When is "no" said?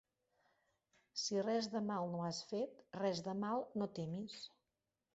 2.15-2.25, 3.83-3.93